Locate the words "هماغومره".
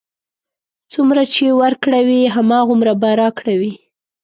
2.35-2.93